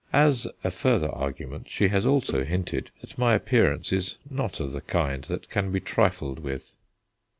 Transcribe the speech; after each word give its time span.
As 0.13 0.47
a 0.63 0.71
further 0.71 1.11
argument, 1.11 1.69
she 1.69 1.89
has 1.89 2.07
also 2.07 2.43
hinted 2.43 2.89
that 3.01 3.19
my 3.19 3.35
appearance 3.35 3.93
is 3.93 4.17
not 4.27 4.59
of 4.59 4.71
the 4.71 4.81
kind 4.81 5.23
that 5.25 5.47
can 5.51 5.71
be 5.71 5.79
trifled 5.79 6.39
with. 6.39 6.75